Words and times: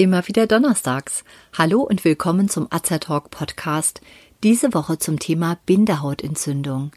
Immer 0.00 0.26
wieder 0.28 0.46
donnerstags. 0.46 1.24
Hallo 1.58 1.82
und 1.82 2.06
willkommen 2.06 2.48
zum 2.48 2.68
Azertalk 2.70 3.30
Podcast. 3.30 4.00
Diese 4.42 4.72
Woche 4.72 4.98
zum 4.98 5.18
Thema 5.18 5.58
Bindehautentzündung. 5.66 6.92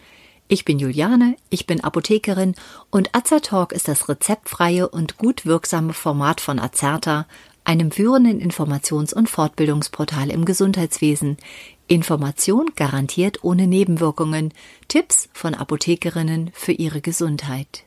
Ich 0.47 0.63
bin 0.63 0.79
Juliane, 0.79 1.35
ich 1.49 1.67
bin 1.67 1.83
Apothekerin 1.83 2.55
und 2.91 3.13
Azertalk 3.13 3.73
ist 3.73 3.89
das 3.89 4.07
rezeptfreie 4.07 4.87
und 4.87 5.17
gut 5.17 5.45
wirksame 5.45 5.91
Format 5.91 6.39
von 6.39 6.59
Azerta, 6.59 7.27
einem 7.65 7.91
führenden 7.91 8.39
Informations- 8.39 9.13
und 9.13 9.29
Fortbildungsportal 9.29 10.29
im 10.29 10.45
Gesundheitswesen. 10.45 11.35
Information 11.87 12.71
garantiert 12.75 13.43
ohne 13.43 13.67
Nebenwirkungen, 13.67 14.53
Tipps 14.87 15.29
von 15.33 15.53
Apothekerinnen 15.53 16.51
für 16.53 16.71
ihre 16.71 17.01
Gesundheit. 17.01 17.83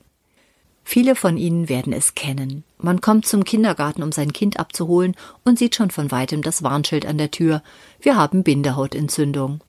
Viele 0.85 1.17
von 1.17 1.37
Ihnen 1.37 1.69
werden 1.69 1.93
es 1.93 2.15
kennen. 2.15 2.63
Man 2.79 3.01
kommt 3.01 3.27
zum 3.27 3.43
Kindergarten, 3.43 4.05
um 4.05 4.13
sein 4.13 4.33
Kind 4.33 4.61
abzuholen 4.61 5.17
und 5.45 5.59
sieht 5.59 5.75
schon 5.75 5.91
von 5.91 6.13
weitem 6.13 6.43
das 6.43 6.63
Warnschild 6.63 7.07
an 7.07 7.19
der 7.19 7.33
Tür. 7.33 7.63
Wir 8.01 8.17
haben 8.17 8.45
Bindehautentzündung. 8.45 9.61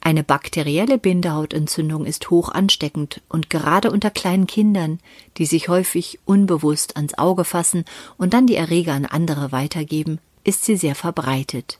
Eine 0.00 0.22
bakterielle 0.22 0.98
Bindehautentzündung 0.98 2.04
ist 2.04 2.30
hoch 2.30 2.50
ansteckend 2.50 3.22
und 3.28 3.48
gerade 3.50 3.90
unter 3.90 4.10
kleinen 4.10 4.46
Kindern, 4.46 5.00
die 5.38 5.46
sich 5.46 5.68
häufig 5.68 6.20
unbewusst 6.26 6.96
ans 6.96 7.16
Auge 7.16 7.44
fassen 7.44 7.84
und 8.18 8.34
dann 8.34 8.46
die 8.46 8.54
Erreger 8.54 8.92
an 8.92 9.06
andere 9.06 9.50
weitergeben, 9.50 10.20
ist 10.44 10.64
sie 10.64 10.76
sehr 10.76 10.94
verbreitet. 10.94 11.78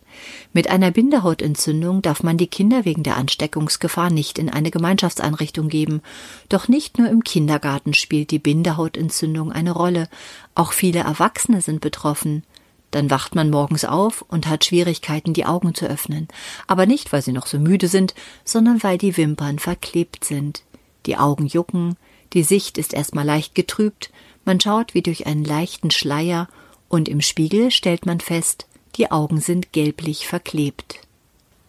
Mit 0.53 0.71
einer 0.71 0.91
Bindehautentzündung 0.91 2.03
darf 2.03 2.23
man 2.23 2.39
die 2.39 2.47
Kinder 2.47 2.85
wegen 2.85 3.03
der 3.03 3.17
Ansteckungsgefahr 3.17 4.11
nicht 4.11 4.39
in 4.39 4.49
eine 4.49 4.71
Gemeinschaftseinrichtung 4.71 5.69
geben. 5.69 6.01
Doch 6.49 6.69
nicht 6.69 6.99
nur 6.99 7.09
im 7.09 7.23
Kindergarten 7.23 7.95
spielt 7.95 8.31
die 8.31 8.39
Bindehautentzündung 8.39 9.53
eine 9.53 9.73
Rolle, 9.73 10.09
auch 10.55 10.73
viele 10.73 11.01
Erwachsene 11.01 11.61
sind 11.61 11.81
betroffen. 11.81 12.43
Dann 12.91 13.11
wacht 13.11 13.35
man 13.35 13.51
morgens 13.51 13.85
auf 13.85 14.23
und 14.29 14.47
hat 14.47 14.65
Schwierigkeiten, 14.65 15.35
die 15.35 15.47
Augen 15.47 15.75
zu 15.75 15.87
öffnen, 15.87 16.29
aber 16.67 16.87
nicht, 16.87 17.13
weil 17.13 17.23
sie 17.23 17.33
noch 17.33 17.47
so 17.47 17.59
müde 17.59 17.89
sind, 17.89 18.15
sondern 18.45 18.83
weil 18.83 18.99
die 18.99 19.17
Wimpern 19.17 19.59
verklebt 19.59 20.25
sind. 20.25 20.63
Die 21.07 21.17
Augen 21.17 21.47
jucken, 21.47 21.97
die 22.33 22.45
Sicht 22.45 22.79
ist 22.79 22.95
erstmal 22.95 23.25
leicht 23.25 23.55
getrübt, 23.55 24.11
man 24.45 24.61
schaut 24.61 24.95
wie 24.95 25.03
durch 25.03 25.27
einen 25.27 25.45
leichten 25.45 25.91
Schleier 25.91 26.49
und 26.95 27.09
im 27.09 27.21
Spiegel 27.21 27.73
stellt 27.73 28.07
man 28.07 28.21
fest, 28.21 28.67
die 28.95 29.11
Augen 29.11 29.41
sind 29.41 29.73
gelblich 29.73 30.29
verklebt. 30.29 31.01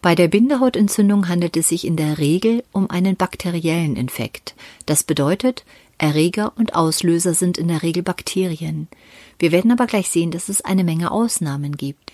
Bei 0.03 0.13
der 0.13 0.27
Bindehautentzündung 0.27 1.27
handelt 1.27 1.57
es 1.57 1.69
sich 1.69 1.87
in 1.87 1.95
der 1.95 2.19
Regel 2.19 2.63
um 2.71 2.91
einen 2.91 3.15
bakteriellen 3.15 3.95
Infekt. 3.95 4.53
Das 4.85 5.03
bedeutet, 5.03 5.65
Erreger 5.97 6.53
und 6.57 6.75
Auslöser 6.75 7.33
sind 7.33 7.57
in 7.57 7.69
der 7.69 7.81
Regel 7.81 8.03
Bakterien. 8.03 8.87
Wir 9.39 9.51
werden 9.51 9.71
aber 9.71 9.87
gleich 9.87 10.09
sehen, 10.09 10.29
dass 10.29 10.47
es 10.47 10.61
eine 10.61 10.83
Menge 10.83 11.09
Ausnahmen 11.09 11.75
gibt. 11.75 12.11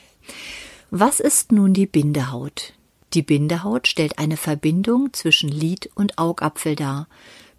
Was 0.90 1.20
ist 1.20 1.52
nun 1.52 1.74
die 1.74 1.88
Bindehaut? 1.88 2.72
Die 3.14 3.24
Bindehaut 3.24 3.88
stellt 3.88 4.20
eine 4.20 4.38
Verbindung 4.38 5.12
zwischen 5.12 5.50
Lid 5.50 5.90
und 5.96 6.18
Augapfel 6.18 6.78
dar. 6.78 7.10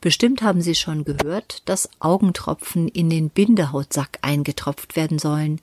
Bestimmt 0.02 0.42
haben 0.42 0.60
Sie 0.62 0.74
schon 0.74 1.04
gehört, 1.04 1.62
dass 1.66 1.88
Augentropfen 2.00 2.88
in 2.88 3.08
den 3.08 3.30
Bindehautsack 3.30 4.18
eingetropft 4.20 4.96
werden 4.96 5.20
sollen. 5.20 5.60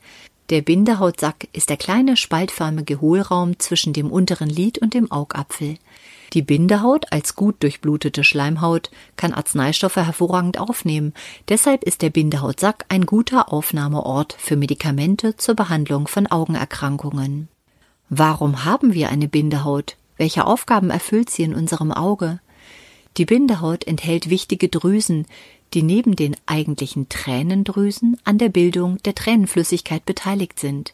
Der 0.49 0.61
Bindehautsack 0.61 1.49
ist 1.51 1.69
der 1.69 1.75
kleine 1.75 2.15
spaltförmige 2.15 3.01
Hohlraum 3.01 3.59
zwischen 3.59 3.91
dem 3.91 4.09
unteren 4.09 4.49
Lid 4.49 4.77
und 4.77 4.93
dem 4.93 5.11
Augapfel. 5.11 5.75
Die 6.31 6.41
Bindehaut 6.41 7.11
als 7.11 7.35
gut 7.35 7.61
durchblutete 7.61 8.23
Schleimhaut 8.23 8.91
kann 9.17 9.33
Arzneistoffe 9.33 10.05
hervorragend 10.05 10.57
aufnehmen. 10.57 11.13
Deshalb 11.49 11.83
ist 11.83 12.01
der 12.01 12.09
Bindehautsack 12.09 12.85
ein 12.87 13.05
guter 13.05 13.51
Aufnahmeort 13.51 14.37
für 14.39 14.55
Medikamente 14.55 15.35
zur 15.35 15.55
Behandlung 15.55 16.07
von 16.07 16.27
Augenerkrankungen. 16.27 17.49
Warum 18.07 18.63
haben 18.63 18.93
wir 18.93 19.09
eine 19.09 19.27
Bindehaut? 19.27 19.97
Welche 20.15 20.45
Aufgaben 20.45 20.91
erfüllt 20.91 21.29
sie 21.29 21.43
in 21.43 21.53
unserem 21.53 21.91
Auge? 21.91 22.39
Die 23.17 23.25
Bindehaut 23.25 23.85
enthält 23.85 24.29
wichtige 24.29 24.69
Drüsen, 24.69 25.25
die 25.73 25.83
neben 25.83 26.15
den 26.15 26.35
eigentlichen 26.45 27.09
Tränendrüsen 27.09 28.17
an 28.23 28.37
der 28.37 28.49
Bildung 28.49 28.97
der 29.03 29.15
Tränenflüssigkeit 29.15 30.05
beteiligt 30.05 30.59
sind. 30.59 30.93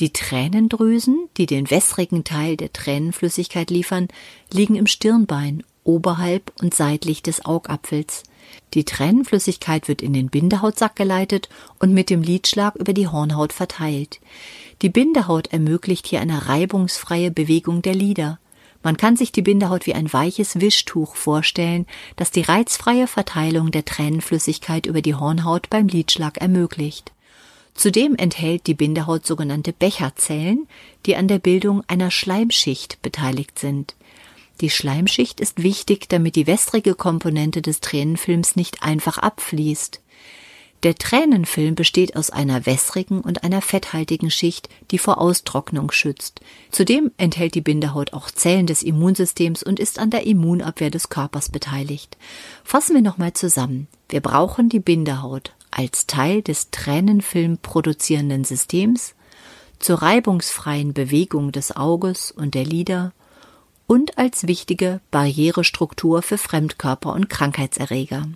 Die 0.00 0.12
Tränendrüsen, 0.12 1.28
die 1.36 1.46
den 1.46 1.70
wässrigen 1.70 2.24
Teil 2.24 2.56
der 2.56 2.72
Tränenflüssigkeit 2.72 3.70
liefern, 3.70 4.08
liegen 4.52 4.74
im 4.74 4.86
Stirnbein, 4.86 5.62
oberhalb 5.84 6.52
und 6.60 6.74
seitlich 6.74 7.22
des 7.22 7.44
Augapfels. 7.44 8.24
Die 8.74 8.84
Tränenflüssigkeit 8.84 9.86
wird 9.86 10.02
in 10.02 10.12
den 10.12 10.28
Bindehautsack 10.28 10.96
geleitet 10.96 11.48
und 11.78 11.94
mit 11.94 12.10
dem 12.10 12.22
Lidschlag 12.22 12.74
über 12.74 12.92
die 12.92 13.06
Hornhaut 13.06 13.52
verteilt. 13.52 14.20
Die 14.82 14.88
Bindehaut 14.88 15.52
ermöglicht 15.52 16.08
hier 16.08 16.20
eine 16.20 16.48
reibungsfreie 16.48 17.30
Bewegung 17.30 17.82
der 17.82 17.94
Lider. 17.94 18.38
Man 18.84 18.98
kann 18.98 19.16
sich 19.16 19.32
die 19.32 19.40
Bindehaut 19.40 19.86
wie 19.86 19.94
ein 19.94 20.12
weiches 20.12 20.60
Wischtuch 20.60 21.16
vorstellen, 21.16 21.86
das 22.16 22.30
die 22.30 22.42
reizfreie 22.42 23.06
Verteilung 23.06 23.70
der 23.70 23.86
Tränenflüssigkeit 23.86 24.84
über 24.84 25.00
die 25.00 25.14
Hornhaut 25.14 25.70
beim 25.70 25.88
Lidschlag 25.88 26.36
ermöglicht. 26.36 27.10
Zudem 27.72 28.14
enthält 28.14 28.66
die 28.66 28.74
Bindehaut 28.74 29.26
sogenannte 29.26 29.72
Becherzellen, 29.72 30.68
die 31.06 31.16
an 31.16 31.28
der 31.28 31.38
Bildung 31.38 31.82
einer 31.88 32.10
Schleimschicht 32.10 33.00
beteiligt 33.00 33.58
sind. 33.58 33.96
Die 34.60 34.70
Schleimschicht 34.70 35.40
ist 35.40 35.62
wichtig, 35.62 36.08
damit 36.10 36.36
die 36.36 36.46
wässrige 36.46 36.94
Komponente 36.94 37.62
des 37.62 37.80
Tränenfilms 37.80 38.54
nicht 38.54 38.82
einfach 38.82 39.16
abfließt. 39.16 40.02
Der 40.84 40.94
Tränenfilm 40.94 41.74
besteht 41.74 42.14
aus 42.14 42.28
einer 42.28 42.66
wässrigen 42.66 43.22
und 43.22 43.42
einer 43.42 43.62
fetthaltigen 43.62 44.30
Schicht, 44.30 44.68
die 44.90 44.98
vor 44.98 45.18
Austrocknung 45.18 45.90
schützt. 45.90 46.42
Zudem 46.70 47.10
enthält 47.16 47.54
die 47.54 47.62
Bindehaut 47.62 48.12
auch 48.12 48.30
Zellen 48.30 48.66
des 48.66 48.82
Immunsystems 48.82 49.62
und 49.62 49.80
ist 49.80 49.98
an 49.98 50.10
der 50.10 50.26
Immunabwehr 50.26 50.90
des 50.90 51.08
Körpers 51.08 51.48
beteiligt. 51.48 52.18
Fassen 52.64 52.94
wir 52.94 53.00
nochmal 53.00 53.32
zusammen. 53.32 53.88
Wir 54.10 54.20
brauchen 54.20 54.68
die 54.68 54.78
Bindehaut 54.78 55.54
als 55.70 56.06
Teil 56.06 56.42
des 56.42 56.70
Tränenfilm 56.70 57.56
produzierenden 57.58 58.44
Systems, 58.44 59.14
zur 59.78 60.02
reibungsfreien 60.02 60.92
Bewegung 60.92 61.50
des 61.50 61.74
Auges 61.74 62.30
und 62.30 62.54
der 62.54 62.64
Lider 62.64 63.12
und 63.86 64.18
als 64.18 64.46
wichtige 64.46 65.00
Barrierestruktur 65.10 66.20
für 66.20 66.36
Fremdkörper 66.38 67.14
und 67.14 67.30
Krankheitserreger. 67.30 68.28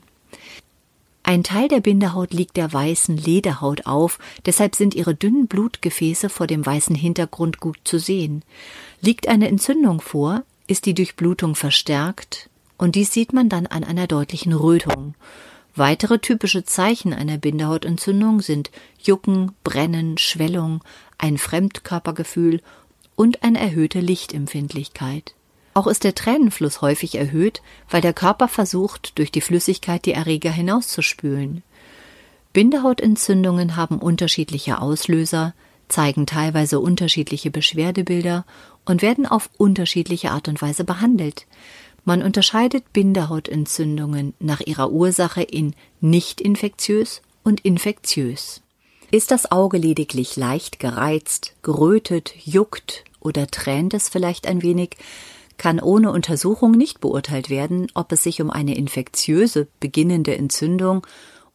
Ein 1.23 1.43
Teil 1.43 1.69
der 1.69 1.81
Bindehaut 1.81 2.33
liegt 2.33 2.57
der 2.57 2.73
weißen 2.73 3.17
Lederhaut 3.17 3.87
auf, 3.87 4.19
deshalb 4.47 4.75
sind 4.75 4.95
ihre 4.95 5.15
dünnen 5.15 5.47
Blutgefäße 5.47 6.31
vor 6.31 6.47
dem 6.47 6.65
weißen 6.65 6.97
Hintergrund 6.97 7.61
gut 7.61 7.79
zu 7.85 7.99
sehen. 7.99 8.43
Liegt 9.01 9.29
eine 9.29 9.49
Entzündung 9.49 10.01
vor, 10.01 10.43
ist 10.67 10.87
die 10.87 10.95
Durchblutung 10.95 11.55
verstärkt, 11.55 12.49
und 12.79 12.95
dies 12.95 13.13
sieht 13.13 13.33
man 13.33 13.49
dann 13.49 13.67
an 13.67 13.85
einer 13.85 14.07
deutlichen 14.07 14.53
Rötung. 14.53 15.15
Weitere 15.75 16.19
typische 16.19 16.65
Zeichen 16.65 17.13
einer 17.13 17.39
Bindehautentzündung 17.39 18.41
sind 18.41 18.71
Jucken, 19.01 19.53
Brennen, 19.65 20.19
Schwellung, 20.19 20.83
ein 21.19 21.39
Fremdkörpergefühl 21.39 22.63
und 23.17 23.43
eine 23.43 23.61
erhöhte 23.61 24.01
Lichtempfindlichkeit. 24.01 25.35
Auch 25.79 25.87
ist 25.87 26.03
der 26.03 26.17
Tränenfluss 26.17 26.83
häufig 26.83 27.15
erhöht, 27.15 27.63
weil 27.89 28.01
der 28.01 28.13
Körper 28.13 28.49
versucht, 28.49 29.17
durch 29.17 29.31
die 29.31 29.41
Flüssigkeit 29.41 30.07
die 30.07 30.13
Erreger 30.13 30.51
hinauszuspülen. 30.51 31.63
Bindehautentzündungen 32.53 33.77
haben 33.77 34.01
unterschiedliche 34.01 34.81
Auslöser, 34.81 35.55
zeigen 35.87 36.27
teilweise 36.27 36.81
unterschiedliche 36.81 37.53
Beschwerdebilder 37.53 38.45
und 38.87 39.03
werden 39.03 39.25
auf 39.25 39.51
unterschiedliche 39.57 40.33
Art 40.33 40.49
und 40.49 40.61
Weise 40.61 40.83
behandelt. 40.83 41.47
Man 42.05 42.25
unterscheidet 42.25 42.93
Bindehautentzündungen 42.93 44.35
nach 44.41 44.61
ihrer 44.61 44.91
Ursache 44.91 45.43
in 45.45 45.77
nicht 46.01 46.41
infektiös 46.41 47.23
und 47.45 47.61
infektiös. 47.61 48.63
Ist 49.13 49.31
das 49.31 49.53
Auge 49.53 49.79
lediglich 49.79 50.35
leicht 50.35 50.81
gereizt, 50.81 51.55
gerötet, 51.63 52.35
juckt 52.45 53.05
oder 53.21 53.47
tränt 53.47 53.95
es 53.95 54.09
vielleicht 54.09 54.49
ein 54.49 54.63
wenig, 54.63 54.97
kann 55.59 55.81
ohne 55.81 56.13
Untersuchung 56.13 56.73
nicht 56.73 57.01
beurteilt 57.01 57.51
werden, 57.51 57.89
ob 57.95 58.13
es 58.13 58.23
sich 58.23 58.41
um 58.41 58.51
eine 58.51 58.77
infektiöse 58.77 59.69
beginnende 59.81 60.37
Entzündung 60.37 61.07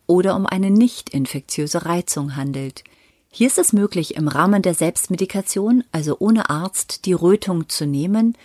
oder 0.05 0.35
um 0.35 0.45
eine 0.45 0.69
nicht 0.69 1.09
infektiöse 1.09 1.85
Reizung 1.85 2.35
handelt. 2.35 2.83
Hier 3.31 3.47
ist 3.47 3.57
es 3.57 3.73
möglich, 3.73 4.15
im 4.15 4.27
Rahmen 4.27 4.61
der 4.61 4.75
Selbstmedikation, 4.75 5.83
also 5.91 6.17
ohne 6.19 6.51
Arzt, 6.51 7.05
die 7.05 7.13
Rötung 7.13 7.67
zu 7.67 7.88
nehmen, 7.88 8.38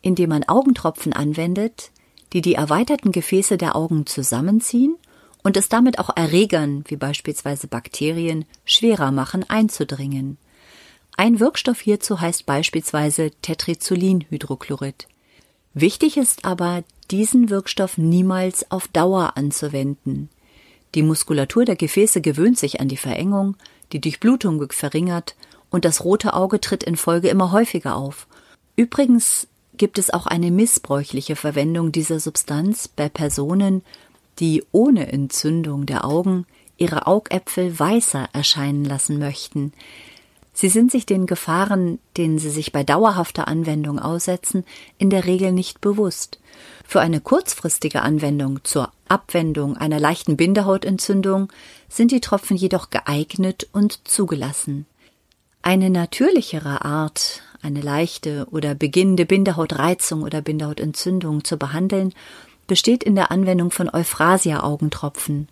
indem 0.00 0.30
man 0.30 0.42
Augentropfen 0.44 1.12
anwendet, 1.12 1.92
die 2.32 2.40
die 2.40 2.54
erweiterten 2.54 3.12
Gefäße 3.12 3.56
der 3.56 3.76
Augen 3.76 4.06
zusammenziehen 4.06 4.96
und 5.44 5.56
es 5.56 5.68
damit 5.68 5.98
auch 5.98 6.16
Erregern, 6.16 6.82
wie 6.88 6.96
beispielsweise 6.96 7.68
Bakterien, 7.68 8.44
schwerer 8.64 9.12
machen, 9.12 9.48
einzudringen. 9.48 10.38
Ein 11.16 11.40
Wirkstoff 11.40 11.80
hierzu 11.80 12.20
heißt 12.20 12.46
beispielsweise 12.46 13.30
Tetrizolinhydrochlorid. 13.42 15.08
Wichtig 15.74 16.16
ist 16.16 16.44
aber, 16.44 16.84
diesen 17.10 17.50
Wirkstoff 17.50 17.98
niemals 17.98 18.70
auf 18.70 18.88
Dauer 18.88 19.36
anzuwenden. 19.36 20.30
Die 20.94 21.02
Muskulatur 21.02 21.64
der 21.64 21.76
Gefäße 21.76 22.20
gewöhnt 22.20 22.58
sich 22.58 22.80
an 22.80 22.88
die 22.88 22.96
Verengung, 22.96 23.56
die 23.92 24.00
Durchblutung 24.00 24.60
wird 24.60 24.74
verringert 24.74 25.36
und 25.70 25.84
das 25.84 26.04
rote 26.04 26.34
Auge 26.34 26.60
tritt 26.60 26.82
in 26.82 26.96
Folge 26.96 27.28
immer 27.28 27.52
häufiger 27.52 27.96
auf. 27.96 28.26
Übrigens 28.76 29.48
gibt 29.74 29.98
es 29.98 30.10
auch 30.10 30.26
eine 30.26 30.50
missbräuchliche 30.50 31.36
Verwendung 31.36 31.92
dieser 31.92 32.20
Substanz 32.20 32.88
bei 32.88 33.08
Personen, 33.08 33.82
die 34.38 34.64
ohne 34.72 35.10
Entzündung 35.12 35.86
der 35.86 36.04
Augen 36.04 36.46
ihre 36.76 37.06
Augäpfel 37.06 37.78
weißer 37.78 38.28
erscheinen 38.32 38.84
lassen 38.84 39.18
möchten. 39.18 39.72
Sie 40.52 40.68
sind 40.68 40.90
sich 40.90 41.06
den 41.06 41.26
Gefahren, 41.26 41.98
denen 42.16 42.38
sie 42.38 42.50
sich 42.50 42.72
bei 42.72 42.84
dauerhafter 42.84 43.48
Anwendung 43.48 43.98
aussetzen, 43.98 44.64
in 44.98 45.08
der 45.08 45.24
Regel 45.24 45.52
nicht 45.52 45.80
bewusst. 45.80 46.38
Für 46.86 47.00
eine 47.00 47.20
kurzfristige 47.20 48.02
Anwendung 48.02 48.60
zur 48.62 48.92
Abwendung 49.08 49.76
einer 49.76 49.98
leichten 49.98 50.36
Bindehautentzündung 50.36 51.48
sind 51.88 52.10
die 52.10 52.20
Tropfen 52.20 52.56
jedoch 52.56 52.90
geeignet 52.90 53.66
und 53.72 54.06
zugelassen. 54.06 54.86
Eine 55.62 55.90
natürlichere 55.90 56.84
Art, 56.84 57.40
eine 57.62 57.80
leichte 57.80 58.46
oder 58.50 58.74
beginnende 58.74 59.24
Bindehautreizung 59.24 60.22
oder 60.22 60.42
Bindehautentzündung 60.42 61.44
zu 61.44 61.56
behandeln, 61.56 62.12
besteht 62.66 63.02
in 63.02 63.14
der 63.14 63.30
Anwendung 63.30 63.70
von 63.70 63.88
Euphrasia-Augentropfen. 63.88 65.48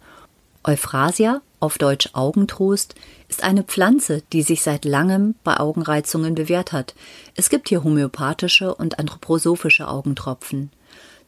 Euphrasia, 0.62 1.40
auf 1.58 1.78
Deutsch 1.78 2.10
Augentrost, 2.12 2.94
ist 3.28 3.44
eine 3.44 3.62
Pflanze, 3.62 4.22
die 4.32 4.42
sich 4.42 4.62
seit 4.62 4.84
langem 4.84 5.34
bei 5.42 5.58
Augenreizungen 5.58 6.34
bewährt 6.34 6.72
hat. 6.72 6.94
Es 7.34 7.48
gibt 7.48 7.68
hier 7.68 7.82
homöopathische 7.82 8.74
und 8.74 8.98
anthroposophische 8.98 9.88
Augentropfen. 9.88 10.70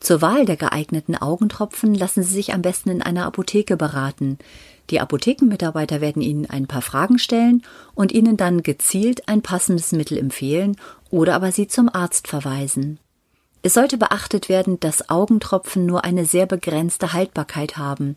Zur 0.01 0.21
Wahl 0.21 0.45
der 0.45 0.57
geeigneten 0.57 1.17
Augentropfen 1.17 1.95
lassen 1.95 2.23
Sie 2.23 2.35
sich 2.35 2.53
am 2.53 2.61
besten 2.61 2.91
in 2.91 3.03
einer 3.03 3.25
Apotheke 3.25 3.77
beraten. 3.77 4.39
Die 4.91 5.01
Apothekenmitarbeiter 5.01 6.01
werden 6.01 6.23
Ihnen 6.23 6.51
ein 6.51 6.67
paar 6.67 6.83
Fragen 6.83 7.19
stellen 7.19 7.63
und 7.95 8.11
Ihnen 8.11 8.37
dann 8.37 8.63
gezielt 8.63 9.29
ein 9.29 9.43
passendes 9.43 9.93
Mittel 9.93 10.19
empfehlen 10.19 10.77
oder 11.11 11.37
aber 11.37 11.53
Sie 11.53 11.69
zum 11.69 11.89
Arzt 11.89 12.27
verweisen. 12.27 12.99
Es 13.65 13.75
sollte 13.75 13.97
beachtet 13.97 14.49
werden, 14.49 14.81
dass 14.81 15.09
Augentropfen 15.09 15.87
nur 15.87 16.05
eine 16.05 16.27
sehr 16.27 16.47
begrenzte 16.47 17.13
Haltbarkeit 17.13 17.77
haben. 17.77 18.17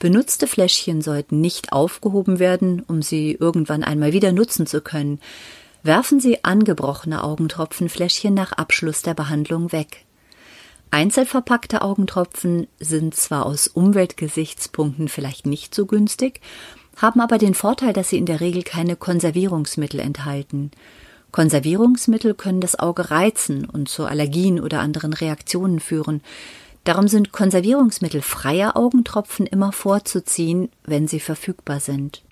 Benutzte 0.00 0.48
Fläschchen 0.48 1.00
sollten 1.00 1.40
nicht 1.40 1.72
aufgehoben 1.72 2.40
werden, 2.40 2.82
um 2.88 3.00
sie 3.00 3.36
irgendwann 3.38 3.84
einmal 3.84 4.12
wieder 4.12 4.32
nutzen 4.32 4.66
zu 4.66 4.80
können. 4.80 5.20
Werfen 5.82 6.20
Sie 6.20 6.44
angebrochene 6.44 7.24
Augentropfenfläschchen 7.24 8.34
nach 8.34 8.52
Abschluss 8.52 9.00
der 9.00 9.14
Behandlung 9.14 9.72
weg. 9.72 10.04
Einzelverpackte 10.90 11.82
Augentropfen 11.82 12.66
sind 12.80 13.14
zwar 13.14 13.46
aus 13.46 13.68
Umweltgesichtspunkten 13.68 15.08
vielleicht 15.08 15.46
nicht 15.46 15.74
so 15.74 15.86
günstig, 15.86 16.40
haben 16.96 17.20
aber 17.20 17.38
den 17.38 17.54
Vorteil, 17.54 17.92
dass 17.92 18.10
sie 18.10 18.18
in 18.18 18.26
der 18.26 18.40
Regel 18.40 18.62
keine 18.62 18.96
Konservierungsmittel 18.96 20.00
enthalten. 20.00 20.70
Konservierungsmittel 21.32 22.34
können 22.34 22.60
das 22.60 22.78
Auge 22.78 23.10
reizen 23.10 23.64
und 23.64 23.88
zu 23.88 24.04
Allergien 24.04 24.60
oder 24.60 24.80
anderen 24.80 25.12
Reaktionen 25.12 25.80
führen. 25.80 26.22
Darum 26.84 27.08
sind 27.08 27.32
Konservierungsmittel 27.32 28.22
freier 28.22 28.76
Augentropfen 28.76 29.46
immer 29.46 29.72
vorzuziehen, 29.72 30.70
wenn 30.84 31.06
sie 31.08 31.20
verfügbar 31.20 31.80
sind. 31.80 32.22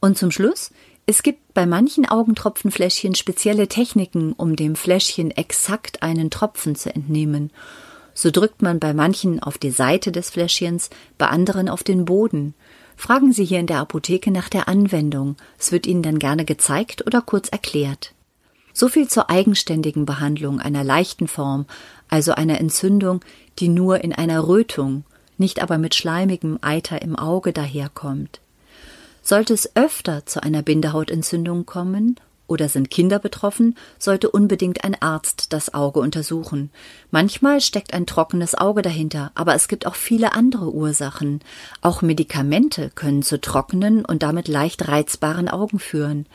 Und 0.00 0.18
zum 0.18 0.30
Schluss 0.30 0.70
es 1.10 1.22
gibt 1.22 1.54
bei 1.54 1.64
manchen 1.64 2.04
Augentropfenfläschchen 2.04 3.14
spezielle 3.14 3.66
Techniken, 3.66 4.34
um 4.34 4.56
dem 4.56 4.76
Fläschchen 4.76 5.30
exakt 5.30 6.02
einen 6.02 6.28
Tropfen 6.28 6.76
zu 6.76 6.94
entnehmen. 6.94 7.50
So 8.12 8.30
drückt 8.30 8.60
man 8.60 8.78
bei 8.78 8.92
manchen 8.92 9.42
auf 9.42 9.56
die 9.56 9.70
Seite 9.70 10.12
des 10.12 10.28
Fläschchens, 10.28 10.90
bei 11.16 11.28
anderen 11.28 11.70
auf 11.70 11.82
den 11.82 12.04
Boden. 12.04 12.52
Fragen 12.94 13.32
Sie 13.32 13.46
hier 13.46 13.58
in 13.58 13.66
der 13.66 13.78
Apotheke 13.78 14.30
nach 14.30 14.50
der 14.50 14.68
Anwendung. 14.68 15.36
Es 15.58 15.72
wird 15.72 15.86
Ihnen 15.86 16.02
dann 16.02 16.18
gerne 16.18 16.44
gezeigt 16.44 17.06
oder 17.06 17.22
kurz 17.22 17.48
erklärt. 17.48 18.12
So 18.78 18.86
viel 18.86 19.08
zur 19.08 19.28
eigenständigen 19.28 20.06
Behandlung 20.06 20.60
einer 20.60 20.84
leichten 20.84 21.26
Form, 21.26 21.66
also 22.08 22.30
einer 22.34 22.60
Entzündung, 22.60 23.24
die 23.58 23.66
nur 23.66 24.04
in 24.04 24.12
einer 24.12 24.46
Rötung, 24.46 25.02
nicht 25.36 25.60
aber 25.60 25.78
mit 25.78 25.96
schleimigem 25.96 26.60
Eiter 26.62 27.02
im 27.02 27.16
Auge 27.16 27.52
daherkommt. 27.52 28.40
Sollte 29.20 29.52
es 29.52 29.74
öfter 29.74 30.26
zu 30.26 30.44
einer 30.44 30.62
Bindehautentzündung 30.62 31.66
kommen 31.66 32.20
oder 32.48 32.68
sind 32.68 32.90
Kinder 32.90 33.20
betroffen, 33.20 33.76
sollte 33.98 34.30
unbedingt 34.30 34.82
ein 34.82 35.00
Arzt 35.00 35.52
das 35.52 35.72
Auge 35.72 36.00
untersuchen. 36.00 36.70
Manchmal 37.12 37.60
steckt 37.60 37.94
ein 37.94 38.06
trockenes 38.06 38.56
Auge 38.56 38.82
dahinter, 38.82 39.30
aber 39.36 39.54
es 39.54 39.68
gibt 39.68 39.86
auch 39.86 39.94
viele 39.94 40.32
andere 40.32 40.74
Ursachen. 40.74 41.40
Auch 41.80 42.02
Medikamente 42.02 42.90
können 42.94 43.22
zu 43.22 43.40
trockenen 43.40 44.04
und 44.04 44.24
damit 44.24 44.48
leicht 44.48 44.88
reizbaren 44.88 45.48
Augen 45.48 45.78
führen. 45.78 46.26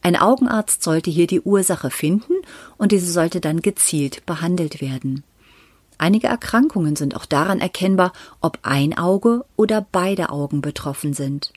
Ein 0.00 0.16
Augenarzt 0.16 0.82
sollte 0.82 1.10
hier 1.10 1.26
die 1.26 1.42
Ursache 1.42 1.90
finden 1.90 2.34
und 2.78 2.92
diese 2.92 3.12
sollte 3.12 3.42
dann 3.42 3.60
gezielt 3.60 4.24
behandelt 4.24 4.80
werden. 4.80 5.24
Einige 5.98 6.26
Erkrankungen 6.26 6.94
sind 6.94 7.16
auch 7.16 7.24
daran 7.24 7.60
erkennbar, 7.60 8.12
ob 8.40 8.58
ein 8.62 8.96
Auge 8.96 9.44
oder 9.56 9.84
beide 9.90 10.30
Augen 10.30 10.60
betroffen 10.60 11.14
sind. 11.14 11.52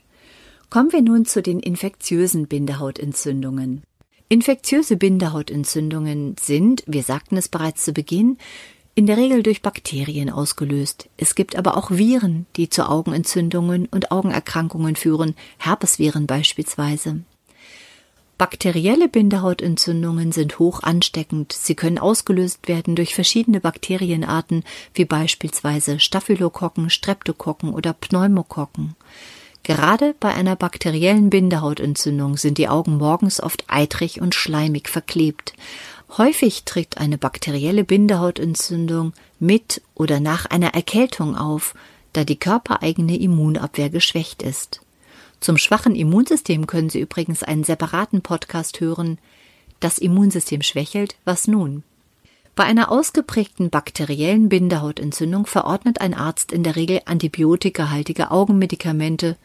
Kommen 0.70 0.92
wir 0.92 1.02
nun 1.02 1.26
zu 1.26 1.42
den 1.42 1.60
infektiösen 1.60 2.48
Bindehautentzündungen. 2.48 3.84
Infektiöse 4.31 4.96
Bindehautentzündungen 4.96 6.36
sind, 6.40 6.84
wir 6.86 7.02
sagten 7.02 7.36
es 7.36 7.50
bereits 7.50 7.84
zu 7.84 7.94
Beginn, 7.94 8.38
in 8.94 9.08
der 9.08 9.18
Regel 9.18 9.42
durch 9.42 9.64
Bakterien 9.64 10.30
ausgelöst. 10.30 11.10
Es 11.18 11.34
gibt 11.34 11.56
aber 11.56 11.76
auch 11.76 11.90
Viren, 11.90 12.46
die 12.56 12.70
zu 12.70 12.88
Augenentzündungen 12.88 13.88
und 13.88 14.12
Augenerkrankungen 14.12 14.96
führen, 14.96 15.34
Herpesviren 15.58 16.28
beispielsweise. 16.28 17.24
Bakterielle 18.38 19.10
Bindehautentzündungen 19.10 20.32
sind 20.32 20.60
hoch 20.60 20.84
ansteckend. 20.84 21.52
Sie 21.52 21.74
können 21.74 21.98
ausgelöst 21.98 22.68
werden 22.68 22.96
durch 22.96 23.16
verschiedene 23.16 23.60
Bakterienarten, 23.60 24.64
wie 24.94 25.06
beispielsweise 25.06 26.00
Staphylokokken, 26.00 26.92
Streptokokken 26.92 27.74
oder 27.74 27.94
Pneumokokken. 27.94 28.96
Gerade 29.64 30.16
bei 30.20 30.34
einer 30.34 30.56
bakteriellen 30.56 31.30
Bindehautentzündung 31.30 32.38
sind 32.38 32.58
die 32.58 32.70
Augen 32.70 32.98
morgens 32.98 33.42
oft 33.42 33.66
eitrig 33.68 34.22
und 34.22 34.34
schleimig 34.34 34.90
verklebt. 34.90 35.54
Häufig 36.18 36.63
tritt 36.63 36.98
eine 36.98 37.18
bakterielle 37.18 37.84
Bindehautentzündung 37.84 39.13
mit 39.39 39.82
oder 39.94 40.20
nach 40.20 40.48
einer 40.48 40.74
Erkältung 40.74 41.36
auf, 41.36 41.75
da 42.13 42.24
die 42.24 42.38
körpereigene 42.38 43.18
Immunabwehr 43.18 43.89
geschwächt 43.89 44.42
ist. 44.42 44.82
Zum 45.39 45.58
schwachen 45.58 45.96
Immunsystem 45.96 46.68
können 46.68 46.89
Sie 46.89 47.00
übrigens 47.00 47.44
einen 47.44 47.63
separaten 47.63 48.22
Podcast 48.22 48.82
hören. 48.82 49.20
Das 49.80 50.00
Immunsystem 50.00 50.62
schwächelt, 50.63 51.16
was 51.25 51.48
nun? 51.48 51.84
Bei 52.56 52.66
einer 52.66 52.92
ausgeprägten 52.92 53.70
bakteriellen 53.70 54.50
Bindehautentzündung 54.50 55.46
verordnet 55.46 56.01
ein 56.01 56.13
Arzt 56.13 56.51
in 56.51 56.63
der 56.63 56.75
Regel 56.75 57.01
antibiotikahaltige 57.06 58.32
Augenmedikamente 58.32 59.38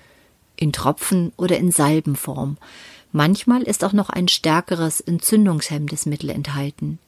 in 0.57 0.73
Tropfen 0.73 1.33
oder 1.37 1.59
in 1.59 1.71
Salbenform. 1.71 2.57
Manchmal 3.13 3.63
ist 3.63 3.85
auch 3.85 3.93
noch 3.93 4.11
ein 4.11 4.29
stärkeres 4.29 5.01
entzündungshemmendes 5.01 6.07
Mittel 6.07 6.31
enthalten. 6.31 6.99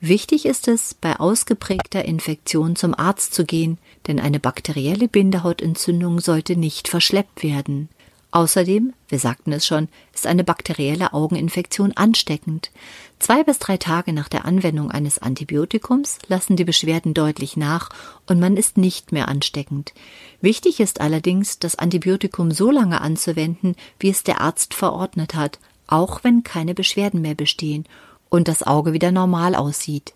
Wichtig 0.00 0.44
ist 0.44 0.68
es, 0.68 0.94
bei 0.94 1.18
ausgeprägter 1.18 2.04
Infektion 2.04 2.76
zum 2.76 2.94
Arzt 2.94 3.32
zu 3.34 3.44
gehen, 3.44 3.78
denn 4.06 4.20
eine 4.20 4.38
bakterielle 4.38 5.08
Bindehautentzündung 5.08 6.20
sollte 6.20 6.56
nicht 6.56 6.88
verschleppt 6.88 7.42
werden. 7.42 7.88
Außerdem, 8.34 8.92
wir 9.06 9.20
sagten 9.20 9.52
es 9.52 9.64
schon, 9.64 9.86
ist 10.12 10.26
eine 10.26 10.42
bakterielle 10.42 11.12
Augeninfektion 11.12 11.92
ansteckend. 11.92 12.72
Zwei 13.20 13.44
bis 13.44 13.60
drei 13.60 13.76
Tage 13.76 14.12
nach 14.12 14.28
der 14.28 14.44
Anwendung 14.44 14.90
eines 14.90 15.20
Antibiotikums 15.20 16.18
lassen 16.26 16.56
die 16.56 16.64
Beschwerden 16.64 17.14
deutlich 17.14 17.56
nach 17.56 17.90
und 18.26 18.40
man 18.40 18.56
ist 18.56 18.76
nicht 18.76 19.12
mehr 19.12 19.28
ansteckend. 19.28 19.94
Wichtig 20.40 20.80
ist 20.80 21.00
allerdings, 21.00 21.60
das 21.60 21.76
Antibiotikum 21.76 22.50
so 22.50 22.72
lange 22.72 23.00
anzuwenden, 23.02 23.76
wie 24.00 24.10
es 24.10 24.24
der 24.24 24.40
Arzt 24.40 24.74
verordnet 24.74 25.36
hat, 25.36 25.60
auch 25.86 26.24
wenn 26.24 26.42
keine 26.42 26.74
Beschwerden 26.74 27.22
mehr 27.22 27.36
bestehen 27.36 27.84
und 28.30 28.48
das 28.48 28.64
Auge 28.64 28.92
wieder 28.92 29.12
normal 29.12 29.54
aussieht. 29.54 30.12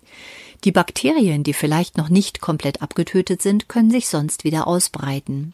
Die 0.65 0.73
Bakterien, 0.73 1.43
die 1.43 1.53
vielleicht 1.53 1.95
noch 1.95 2.09
nicht 2.09 2.41
komplett 2.41 2.81
abgetötet 2.81 3.41
sind, 3.41 3.69
können 3.69 3.91
sich 3.91 4.09
sonst 4.09 4.43
wieder 4.43 4.67
ausbreiten. 4.67 5.53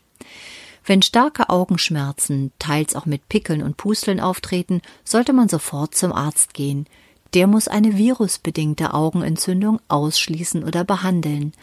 Wenn 0.85 1.01
starke 1.01 1.49
Augenschmerzen, 1.49 2.51
teils 2.59 2.95
auch 2.95 3.07
mit 3.07 3.27
Pickeln 3.27 3.63
und 3.63 3.75
Pusteln 3.75 4.19
auftreten, 4.19 4.81
sollte 5.03 5.33
man 5.33 5.49
sofort 5.49 5.95
zum 5.95 6.13
Arzt 6.13 6.53
gehen. 6.53 6.85
Der 7.33 7.47
muss 7.47 7.67
eine 7.67 7.97
virusbedingte 7.97 8.93
Augenentzündung 8.93 9.81
ausschließen 9.87 10.63
oder 10.63 10.83
behandeln. 10.83 11.53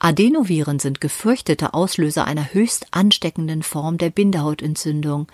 Adenoviren 0.00 0.80
sind 0.80 1.00
gefürchtete 1.00 1.72
Auslöser 1.72 2.24
einer 2.24 2.52
höchst 2.52 2.88
ansteckenden 2.90 3.62
Form 3.62 3.96
der 3.96 4.10
Bindehautentzündung. 4.10 5.28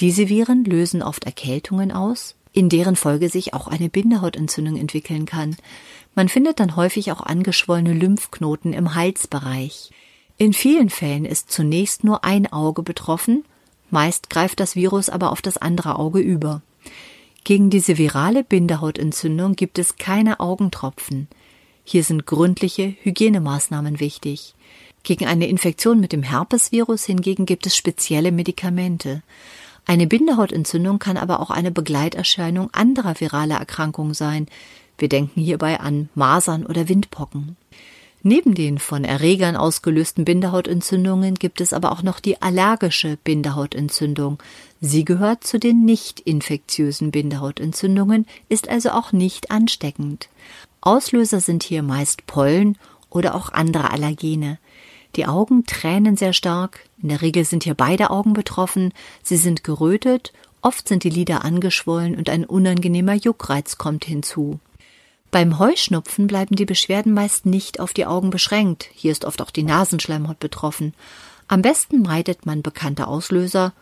Diese 0.00 0.28
Viren 0.28 0.64
lösen 0.64 1.02
oft 1.02 1.24
Erkältungen 1.24 1.90
aus, 1.90 2.34
in 2.52 2.68
deren 2.68 2.96
Folge 2.96 3.30
sich 3.30 3.54
auch 3.54 3.68
eine 3.68 3.88
Bindehautentzündung 3.88 4.76
entwickeln 4.76 5.24
kann. 5.24 5.56
Man 6.14 6.28
findet 6.28 6.60
dann 6.60 6.76
häufig 6.76 7.10
auch 7.10 7.22
angeschwollene 7.22 7.94
Lymphknoten 7.94 8.74
im 8.74 8.94
Halsbereich. 8.94 9.90
In 10.38 10.52
vielen 10.52 10.90
Fällen 10.90 11.24
ist 11.24 11.50
zunächst 11.50 12.04
nur 12.04 12.24
ein 12.24 12.52
Auge 12.52 12.82
betroffen, 12.82 13.44
meist 13.90 14.28
greift 14.28 14.60
das 14.60 14.76
Virus 14.76 15.08
aber 15.08 15.32
auf 15.32 15.40
das 15.40 15.56
andere 15.56 15.98
Auge 15.98 16.20
über. 16.20 16.60
Gegen 17.44 17.70
diese 17.70 17.96
virale 17.96 18.44
Bindehautentzündung 18.44 19.54
gibt 19.54 19.78
es 19.78 19.96
keine 19.96 20.40
Augentropfen. 20.40 21.28
Hier 21.84 22.02
sind 22.02 22.26
gründliche 22.26 22.96
Hygienemaßnahmen 23.02 24.00
wichtig. 24.00 24.54
Gegen 25.04 25.26
eine 25.26 25.46
Infektion 25.46 26.00
mit 26.00 26.12
dem 26.12 26.24
Herpesvirus 26.24 27.04
hingegen 27.04 27.46
gibt 27.46 27.64
es 27.64 27.76
spezielle 27.76 28.32
Medikamente. 28.32 29.22
Eine 29.86 30.08
Bindehautentzündung 30.08 30.98
kann 30.98 31.16
aber 31.16 31.38
auch 31.38 31.50
eine 31.50 31.70
Begleiterscheinung 31.70 32.74
anderer 32.74 33.20
viraler 33.20 33.58
Erkrankungen 33.58 34.14
sein. 34.14 34.48
Wir 34.98 35.08
denken 35.08 35.40
hierbei 35.40 35.78
an 35.78 36.08
Masern 36.16 36.66
oder 36.66 36.88
Windpocken. 36.88 37.56
Neben 38.28 38.56
den 38.56 38.80
von 38.80 39.04
Erregern 39.04 39.54
ausgelösten 39.54 40.24
Bindehautentzündungen 40.24 41.36
gibt 41.36 41.60
es 41.60 41.72
aber 41.72 41.92
auch 41.92 42.02
noch 42.02 42.18
die 42.18 42.42
allergische 42.42 43.18
Bindehautentzündung. 43.22 44.42
Sie 44.80 45.04
gehört 45.04 45.44
zu 45.44 45.60
den 45.60 45.84
nicht 45.84 46.18
infektiösen 46.18 47.12
Bindehautentzündungen, 47.12 48.26
ist 48.48 48.68
also 48.68 48.90
auch 48.90 49.12
nicht 49.12 49.52
ansteckend. 49.52 50.28
Auslöser 50.80 51.38
sind 51.38 51.62
hier 51.62 51.84
meist 51.84 52.26
Pollen 52.26 52.76
oder 53.10 53.36
auch 53.36 53.52
andere 53.52 53.92
Allergene. 53.92 54.58
Die 55.14 55.26
Augen 55.26 55.64
tränen 55.64 56.16
sehr 56.16 56.32
stark, 56.32 56.80
in 57.00 57.10
der 57.10 57.22
Regel 57.22 57.44
sind 57.44 57.62
hier 57.62 57.74
beide 57.74 58.10
Augen 58.10 58.32
betroffen, 58.32 58.92
sie 59.22 59.36
sind 59.36 59.62
gerötet, 59.62 60.32
oft 60.62 60.88
sind 60.88 61.04
die 61.04 61.10
Lider 61.10 61.44
angeschwollen 61.44 62.16
und 62.16 62.28
ein 62.28 62.44
unangenehmer 62.44 63.14
Juckreiz 63.14 63.78
kommt 63.78 64.04
hinzu. 64.04 64.58
Beim 65.30 65.58
Heuschnupfen 65.58 66.26
bleiben 66.26 66.56
die 66.56 66.64
Beschwerden 66.64 67.12
meist 67.12 67.46
nicht 67.46 67.80
auf 67.80 67.92
die 67.92 68.06
Augen 68.06 68.30
beschränkt, 68.30 68.88
hier 68.94 69.12
ist 69.12 69.24
oft 69.24 69.42
auch 69.42 69.50
die 69.50 69.64
Nasenschleimhaut 69.64 70.38
betroffen. 70.38 70.94
Am 71.48 71.62
besten 71.62 72.02
meidet 72.02 72.46
man 72.46 72.62
bekannte 72.62 73.06
Auslöser, 73.06 73.72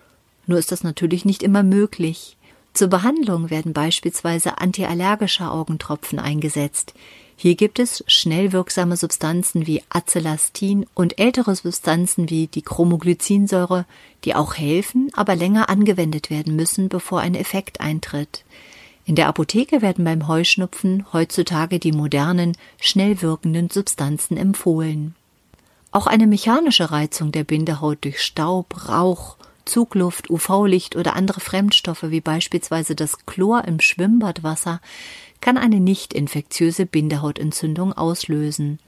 nur 0.46 0.58
ist 0.58 0.72
das 0.72 0.82
natürlich 0.82 1.24
nicht 1.24 1.42
immer 1.42 1.62
möglich. 1.62 2.36
Zur 2.74 2.88
Behandlung 2.88 3.50
werden 3.50 3.72
beispielsweise 3.72 4.58
antiallergische 4.58 5.48
Augentropfen 5.48 6.18
eingesetzt. 6.18 6.92
Hier 7.36 7.54
gibt 7.54 7.78
es 7.78 8.04
schnell 8.06 8.52
wirksame 8.52 8.96
Substanzen 8.96 9.66
wie 9.66 9.82
Acelastin 9.88 10.86
und 10.94 11.18
ältere 11.18 11.54
Substanzen 11.54 12.30
wie 12.30 12.48
die 12.48 12.62
Chromoglycinsäure, 12.62 13.86
die 14.24 14.34
auch 14.34 14.54
helfen, 14.54 15.10
aber 15.14 15.36
länger 15.36 15.68
angewendet 15.68 16.30
werden 16.30 16.56
müssen, 16.56 16.88
bevor 16.88 17.20
ein 17.20 17.34
Effekt 17.34 17.80
eintritt. 17.80 18.44
In 19.06 19.16
der 19.16 19.28
Apotheke 19.28 19.82
werden 19.82 20.04
beim 20.04 20.28
Heuschnupfen 20.28 21.04
heutzutage 21.12 21.78
die 21.78 21.92
modernen, 21.92 22.56
schnell 22.80 23.20
wirkenden 23.20 23.68
Substanzen 23.68 24.36
empfohlen. 24.36 25.14
Auch 25.90 26.06
eine 26.06 26.26
mechanische 26.26 26.90
Reizung 26.90 27.30
der 27.30 27.44
Bindehaut 27.44 28.04
durch 28.04 28.22
Staub, 28.22 28.88
Rauch, 28.88 29.36
Zugluft, 29.64 30.30
UV-Licht 30.30 30.96
oder 30.96 31.14
andere 31.16 31.40
Fremdstoffe 31.40 32.04
wie 32.04 32.20
beispielsweise 32.20 32.94
das 32.94 33.26
Chlor 33.26 33.64
im 33.64 33.80
Schwimmbadwasser 33.80 34.80
kann 35.40 35.58
eine 35.58 35.80
nicht 35.80 36.14
infektiöse 36.14 36.86
Bindehautentzündung 36.86 37.92
auslösen. 37.92 38.78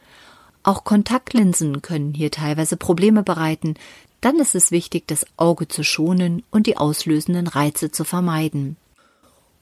Auch 0.62 0.84
Kontaktlinsen 0.84 1.82
können 1.82 2.14
hier 2.14 2.30
teilweise 2.30 2.76
Probleme 2.76 3.22
bereiten, 3.22 3.74
dann 4.22 4.38
ist 4.40 4.54
es 4.54 4.70
wichtig, 4.70 5.06
das 5.06 5.26
Auge 5.36 5.68
zu 5.68 5.84
schonen 5.84 6.42
und 6.50 6.66
die 6.66 6.78
auslösenden 6.78 7.46
Reize 7.46 7.90
zu 7.90 8.04
vermeiden. 8.04 8.76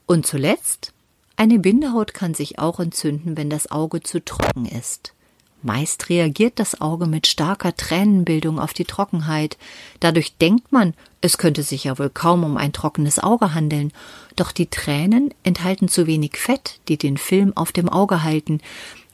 Und 0.06 0.26
zuletzt, 0.26 0.92
eine 1.37 1.58
Bindehaut 1.58 2.14
kann 2.14 2.34
sich 2.34 2.58
auch 2.58 2.78
entzünden, 2.78 3.37
wenn 3.37 3.50
das 3.50 3.70
Auge 3.70 4.02
zu 4.02 4.25
trocken 4.25 4.66
ist. 4.66 5.14
Meist 5.62 6.11
reagiert 6.11 6.58
das 6.58 6.82
Auge 6.82 7.06
mit 7.06 7.26
starker 7.26 7.75
Tränenbildung 7.75 8.58
auf 8.58 8.75
die 8.75 8.84
Trockenheit. 8.84 9.56
Dadurch 9.99 10.37
denkt 10.37 10.73
man, 10.73 10.92
es 11.23 11.38
könnte 11.38 11.62
sich 11.62 11.84
ja 11.84 11.99
wohl 11.99 12.11
kaum 12.11 12.44
um 12.44 12.58
ein 12.58 12.75
trockenes 12.75 13.18
Auge 13.18 13.54
handeln. 13.54 13.90
Doch 14.37 14.52
die 14.52 14.66
Tränen 14.66 15.32
enthalten 15.42 15.88
zu 15.88 16.06
wenig 16.06 16.37
Fett, 16.37 16.80
die 16.88 16.99
den 16.99 17.16
Film 17.16 17.56
auf 17.56 17.73
dem 17.73 17.88
Auge 17.88 18.23
halten. 18.23 18.61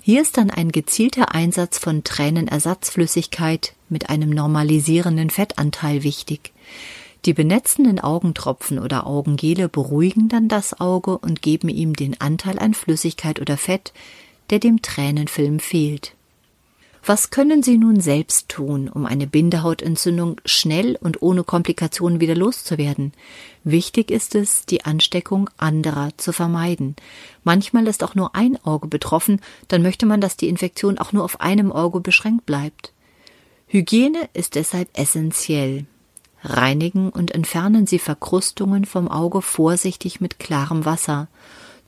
Hier 0.02 0.22
ist 0.22 0.38
dann 0.38 0.50
ein 0.50 0.72
gezielter 0.72 1.32
Einsatz 1.32 1.78
von 1.78 2.02
Tränenersatzflüssigkeit 2.02 3.74
mit 3.88 4.10
einem 4.10 4.30
normalisierenden 4.30 5.30
Fettanteil 5.30 6.02
wichtig. 6.02 6.52
Die 7.26 7.34
benetzenden 7.34 8.00
Augentropfen 8.00 8.78
oder 8.78 9.06
Augengele 9.06 9.68
beruhigen 9.68 10.28
dann 10.28 10.48
das 10.48 10.80
Auge 10.80 11.18
und 11.18 11.42
geben 11.42 11.68
ihm 11.68 11.94
den 11.94 12.20
Anteil 12.20 12.58
an 12.58 12.72
Flüssigkeit 12.72 13.40
oder 13.40 13.56
Fett, 13.56 13.92
der 14.48 14.58
dem 14.58 14.80
Tränenfilm 14.80 15.60
fehlt. 15.60 16.14
Was 17.04 17.30
können 17.30 17.62
Sie 17.62 17.78
nun 17.78 18.00
selbst 18.00 18.50
tun, 18.50 18.88
um 18.88 19.06
eine 19.06 19.26
Bindehautentzündung 19.26 20.40
schnell 20.44 20.98
und 21.00 21.22
ohne 21.22 21.44
Komplikationen 21.44 22.20
wieder 22.20 22.34
loszuwerden? 22.34 23.12
Wichtig 23.64 24.10
ist 24.10 24.34
es, 24.34 24.66
die 24.66 24.84
Ansteckung 24.84 25.48
anderer 25.56 26.10
zu 26.18 26.32
vermeiden. 26.32 26.96
Manchmal 27.42 27.86
ist 27.86 28.04
auch 28.04 28.14
nur 28.14 28.34
ein 28.34 28.62
Auge 28.64 28.86
betroffen, 28.86 29.40
dann 29.68 29.82
möchte 29.82 30.04
man, 30.04 30.20
dass 30.20 30.36
die 30.36 30.48
Infektion 30.48 30.98
auch 30.98 31.12
nur 31.12 31.24
auf 31.24 31.40
einem 31.40 31.72
Auge 31.72 32.00
beschränkt 32.00 32.44
bleibt. 32.44 32.92
Hygiene 33.66 34.28
ist 34.34 34.54
deshalb 34.54 34.88
essentiell. 34.98 35.86
Reinigen 36.42 37.10
und 37.10 37.32
entfernen 37.32 37.86
Sie 37.86 37.98
Verkrustungen 37.98 38.84
vom 38.84 39.08
Auge 39.08 39.42
vorsichtig 39.42 40.20
mit 40.20 40.38
klarem 40.38 40.84
Wasser. 40.84 41.28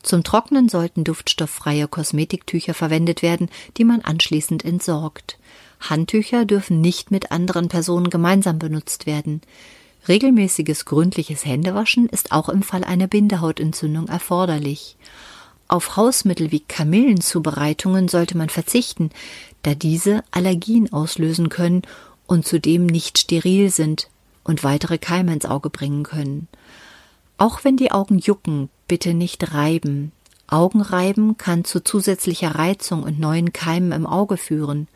Zum 0.02 0.24
Trocknen 0.24 0.68
sollten 0.68 1.04
duftstofffreie 1.04 1.88
Kosmetiktücher 1.88 2.74
verwendet 2.74 3.22
werden, 3.22 3.48
die 3.76 3.84
man 3.84 4.00
anschließend 4.00 4.64
entsorgt. 4.64 5.38
Handtücher 5.80 6.44
dürfen 6.44 6.80
nicht 6.80 7.10
mit 7.10 7.30
anderen 7.32 7.68
Personen 7.68 8.10
gemeinsam 8.10 8.58
benutzt 8.58 9.06
werden. 9.06 9.40
Regelmäßiges 10.08 10.84
gründliches 10.84 11.44
Händewaschen 11.46 12.08
ist 12.08 12.32
auch 12.32 12.48
im 12.48 12.62
Fall 12.62 12.84
einer 12.84 13.06
Bindehautentzündung 13.06 14.08
erforderlich. 14.08 14.96
Auf 15.68 15.96
Hausmittel 15.96 16.50
wie 16.50 16.60
Kamillenzubereitungen 16.60 18.08
sollte 18.08 18.36
man 18.36 18.48
verzichten, 18.48 19.10
da 19.62 19.74
diese 19.74 20.24
Allergien 20.32 20.92
auslösen 20.92 21.48
können 21.48 21.82
und 22.26 22.46
zudem 22.46 22.86
nicht 22.86 23.18
steril 23.18 23.70
sind 23.70 24.08
und 24.44 24.64
weitere 24.64 24.98
Keime 24.98 25.32
ins 25.32 25.46
Auge 25.46 25.70
bringen 25.70 26.02
können. 26.02 26.48
Auch 27.38 27.64
wenn 27.64 27.76
die 27.76 27.92
Augen 27.92 28.18
jucken, 28.18 28.68
bitte 28.88 29.14
nicht 29.14 29.52
reiben. 29.54 30.12
Augenreiben 30.46 31.38
kann 31.38 31.64
zu 31.64 31.82
zusätzlicher 31.82 32.54
Reizung 32.54 33.02
und 33.02 33.18
neuen 33.18 33.52
Keimen 33.52 33.92
im 33.92 34.06
Auge 34.06 34.36
führen. 34.36 34.88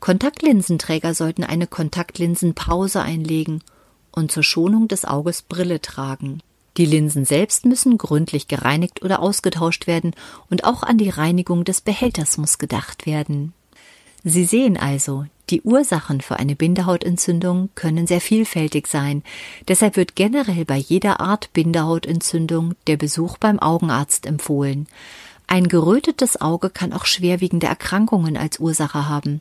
Kontaktlinsenträger 0.00 1.14
sollten 1.14 1.44
eine 1.44 1.66
Kontaktlinsenpause 1.66 3.00
einlegen 3.00 3.62
und 4.12 4.32
zur 4.32 4.42
Schonung 4.42 4.88
des 4.88 5.04
Auges 5.04 5.42
Brille 5.42 5.80
tragen. 5.80 6.40
Die 6.76 6.86
Linsen 6.86 7.24
selbst 7.24 7.64
müssen 7.64 7.98
gründlich 7.98 8.46
gereinigt 8.46 9.02
oder 9.02 9.20
ausgetauscht 9.20 9.86
werden 9.86 10.14
und 10.50 10.64
auch 10.64 10.82
an 10.82 10.96
die 10.98 11.10
Reinigung 11.10 11.64
des 11.64 11.80
Behälters 11.80 12.38
muss 12.38 12.58
gedacht 12.58 13.06
werden. 13.06 13.52
Sie 14.22 14.44
sehen 14.44 14.76
also, 14.76 15.26
die 15.50 15.62
Ursachen 15.62 16.20
für 16.20 16.38
eine 16.38 16.56
Bindehautentzündung 16.56 17.70
können 17.74 18.06
sehr 18.06 18.20
vielfältig 18.20 18.86
sein. 18.86 19.22
Deshalb 19.66 19.96
wird 19.96 20.16
generell 20.16 20.64
bei 20.64 20.76
jeder 20.76 21.20
Art 21.20 21.52
Bindehautentzündung 21.52 22.74
der 22.86 22.96
Besuch 22.96 23.38
beim 23.38 23.58
Augenarzt 23.58 24.26
empfohlen. 24.26 24.86
Ein 25.46 25.68
gerötetes 25.68 26.40
Auge 26.40 26.68
kann 26.68 26.92
auch 26.92 27.06
schwerwiegende 27.06 27.66
Erkrankungen 27.66 28.36
als 28.36 28.60
Ursache 28.60 29.08
haben. 29.08 29.40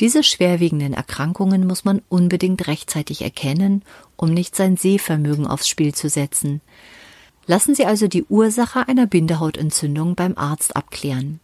Diese 0.00 0.22
schwerwiegenden 0.22 0.92
Erkrankungen 0.92 1.66
muss 1.66 1.84
man 1.84 2.02
unbedingt 2.08 2.66
rechtzeitig 2.66 3.22
erkennen, 3.22 3.82
um 4.16 4.34
nicht 4.34 4.56
sein 4.56 4.76
Sehvermögen 4.76 5.46
aufs 5.46 5.68
Spiel 5.68 5.94
zu 5.94 6.08
setzen. 6.08 6.60
Lassen 7.46 7.74
Sie 7.74 7.86
also 7.86 8.08
die 8.08 8.24
Ursache 8.24 8.88
einer 8.88 9.06
Bindehautentzündung 9.06 10.16
beim 10.16 10.36
Arzt 10.36 10.74
abklären. 10.74 11.40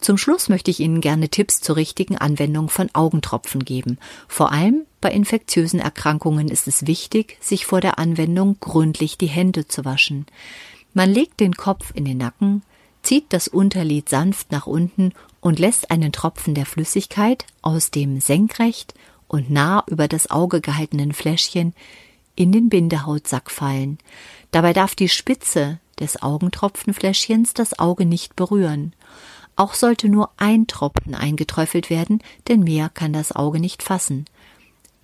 Zum 0.00 0.16
Schluss 0.16 0.48
möchte 0.48 0.70
ich 0.70 0.80
Ihnen 0.80 1.00
gerne 1.00 1.28
Tipps 1.28 1.60
zur 1.60 1.76
richtigen 1.76 2.16
Anwendung 2.16 2.70
von 2.70 2.88
Augentropfen 2.94 3.64
geben. 3.64 3.98
Vor 4.28 4.50
allem 4.50 4.86
bei 5.00 5.12
infektiösen 5.12 5.78
Erkrankungen 5.78 6.48
ist 6.48 6.66
es 6.66 6.86
wichtig, 6.86 7.36
sich 7.40 7.66
vor 7.66 7.80
der 7.80 7.98
Anwendung 7.98 8.56
gründlich 8.60 9.18
die 9.18 9.26
Hände 9.26 9.68
zu 9.68 9.84
waschen. 9.84 10.26
Man 10.94 11.10
legt 11.10 11.40
den 11.40 11.54
Kopf 11.54 11.92
in 11.94 12.04
den 12.04 12.18
Nacken, 12.18 12.62
zieht 13.02 13.26
das 13.32 13.48
Unterlid 13.48 14.08
sanft 14.08 14.52
nach 14.52 14.66
unten 14.66 15.12
und 15.40 15.58
lässt 15.58 15.90
einen 15.90 16.12
Tropfen 16.12 16.54
der 16.54 16.66
Flüssigkeit 16.66 17.44
aus 17.62 17.90
dem 17.90 18.20
senkrecht 18.20 18.94
und 19.28 19.50
nah 19.50 19.84
über 19.86 20.08
das 20.08 20.30
Auge 20.30 20.60
gehaltenen 20.60 21.12
Fläschchen 21.12 21.74
in 22.34 22.52
den 22.52 22.68
Bindehautsack 22.68 23.50
fallen. 23.50 23.98
Dabei 24.50 24.72
darf 24.72 24.94
die 24.94 25.08
Spitze 25.08 25.78
des 25.98 26.22
Augentropfenfläschchens 26.22 27.54
das 27.54 27.78
Auge 27.78 28.06
nicht 28.06 28.34
berühren. 28.34 28.94
Auch 29.56 29.74
sollte 29.74 30.08
nur 30.08 30.30
ein 30.36 30.66
Tropfen 30.66 31.14
eingeträufelt 31.14 31.90
werden, 31.90 32.22
denn 32.48 32.60
mehr 32.60 32.88
kann 32.88 33.12
das 33.12 33.32
Auge 33.32 33.60
nicht 33.60 33.82
fassen. 33.82 34.24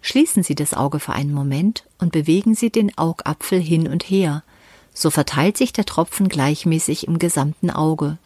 Schließen 0.01 0.43
Sie 0.43 0.55
das 0.55 0.73
Auge 0.73 1.01
für 1.01 1.13
einen 1.13 1.33
Moment 1.33 1.85
und 1.99 2.13
bewegen 2.13 2.55
Sie 2.55 2.71
den 2.71 2.97
Augapfel 2.97 3.61
hin 3.61 3.89
und 3.89 4.05
her. 4.05 4.45
So 4.95 5.11
verteilt 5.11 5.57
sich 5.57 5.73
der 5.73 5.85
Tropfen 5.85 6.29
gleichmäßig 6.29 7.07
im 7.07 7.19
gesamten 7.19 7.71
Auge. 7.71 8.19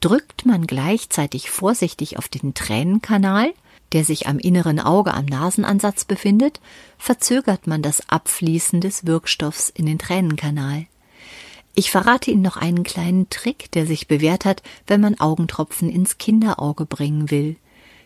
Drückt 0.00 0.44
man 0.44 0.66
gleichzeitig 0.66 1.48
vorsichtig 1.48 2.18
auf 2.18 2.28
den 2.28 2.54
Tränenkanal, 2.54 3.54
der 3.92 4.04
sich 4.04 4.26
am 4.26 4.38
inneren 4.38 4.80
Auge 4.80 5.14
am 5.14 5.26
Nasenansatz 5.26 6.04
befindet, 6.04 6.60
verzögert 6.98 7.66
man 7.66 7.82
das 7.82 8.08
Abfließen 8.08 8.80
des 8.80 9.06
Wirkstoffs 9.06 9.70
in 9.70 9.86
den 9.86 9.98
Tränenkanal. 9.98 10.86
Ich 11.78 11.90
verrate 11.90 12.30
Ihnen 12.30 12.40
noch 12.40 12.56
einen 12.56 12.84
kleinen 12.84 13.28
Trick, 13.28 13.70
der 13.72 13.86
sich 13.86 14.08
bewährt 14.08 14.46
hat, 14.46 14.62
wenn 14.86 15.02
man 15.02 15.20
Augentropfen 15.20 15.90
ins 15.90 16.16
Kinderauge 16.16 16.86
bringen 16.86 17.30
will. 17.30 17.56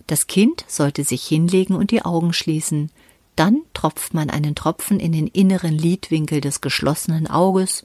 Das 0.08 0.26
Kind 0.26 0.64
sollte 0.66 1.04
sich 1.04 1.24
hinlegen 1.24 1.76
und 1.76 1.92
die 1.92 2.04
Augen 2.04 2.32
schließen. 2.32 2.90
Dann 3.36 3.60
tropft 3.72 4.12
man 4.12 4.28
einen 4.28 4.56
Tropfen 4.56 4.98
in 4.98 5.12
den 5.12 5.28
inneren 5.28 5.78
Lidwinkel 5.78 6.40
des 6.40 6.60
geschlossenen 6.60 7.28
Auges. 7.28 7.84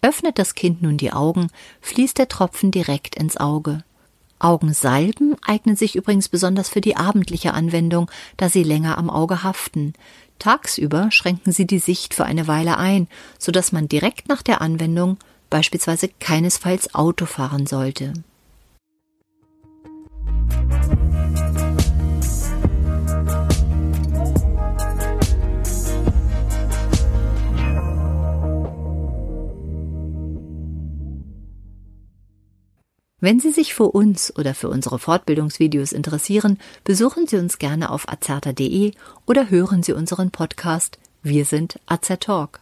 Öffnet 0.00 0.38
das 0.38 0.54
Kind 0.54 0.80
nun 0.80 0.96
die 0.96 1.12
Augen, 1.12 1.48
fließt 1.82 2.16
der 2.16 2.28
Tropfen 2.28 2.70
direkt 2.70 3.14
ins 3.14 3.36
Auge. 3.36 3.84
Augensalben 4.38 5.36
eignen 5.44 5.76
sich 5.76 5.94
übrigens 5.94 6.30
besonders 6.30 6.70
für 6.70 6.80
die 6.80 6.96
abendliche 6.96 7.52
Anwendung, 7.52 8.10
da 8.38 8.48
sie 8.48 8.62
länger 8.62 8.96
am 8.96 9.10
Auge 9.10 9.42
haften. 9.42 9.92
Tagsüber 10.38 11.10
schränken 11.10 11.52
sie 11.52 11.66
die 11.66 11.78
Sicht 11.78 12.14
für 12.14 12.24
eine 12.24 12.46
Weile 12.46 12.78
ein, 12.78 13.08
so 13.38 13.52
dass 13.52 13.72
man 13.72 13.88
direkt 13.88 14.28
nach 14.28 14.42
der 14.42 14.60
Anwendung 14.60 15.18
beispielsweise 15.50 16.08
keinesfalls 16.20 16.94
Auto 16.94 17.26
fahren 17.26 17.66
sollte. 17.66 18.12
Wenn 33.20 33.40
Sie 33.40 33.50
sich 33.50 33.74
für 33.74 33.88
uns 33.90 34.32
oder 34.36 34.54
für 34.54 34.68
unsere 34.68 35.00
Fortbildungsvideos 35.00 35.90
interessieren, 35.90 36.58
besuchen 36.84 37.26
Sie 37.26 37.36
uns 37.36 37.58
gerne 37.58 37.90
auf 37.90 38.08
azerta.de 38.08 38.92
oder 39.26 39.50
hören 39.50 39.82
Sie 39.82 39.92
unseren 39.92 40.30
Podcast 40.30 40.98
Wir 41.24 41.44
sind 41.44 41.80
Azertalk. 41.86 42.60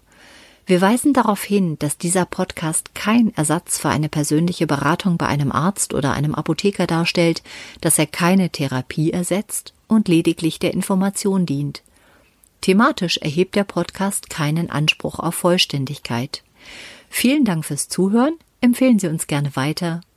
Wir 0.65 0.81
weisen 0.81 1.13
darauf 1.13 1.45
hin, 1.45 1.79
dass 1.79 1.99
dieser 1.99 2.25
Podcast 2.25 2.95
kein 2.95 3.35
Ersatz 3.37 3.79
für 3.79 3.91
eine 3.91 4.09
persönliche 4.09 4.67
Beratung 4.67 5.19
bei 5.19 5.27
einem 5.27 5.53
Arzt 5.53 5.93
oder 5.93 6.15
einem 6.15 6.35
Apotheker 6.35 6.87
darstellt, 6.87 7.43
dass 7.83 7.99
er 7.99 8.07
keine 8.07 8.49
Therapie 8.49 9.13
ersetzt 9.13 9.75
und 9.89 10.09
lediglich 10.09 10.59
der 10.59 10.73
Information 10.73 11.45
dient. 11.45 11.83
Thematisch 12.63 13.19
erhebt 13.19 13.57
der 13.57 13.65
Podcast 13.65 14.31
keinen 14.31 14.71
Anspruch 14.71 15.19
auf 15.19 15.35
Vollständigkeit. 15.35 16.43
Vielen 17.11 17.45
Dank 17.45 17.67
fürs 17.67 17.89
Zuhören, 17.89 18.35
empfehlen 18.63 18.99
Sie 18.99 19.07
uns 19.07 19.27
gerne 19.27 19.55
weiter 19.55 20.01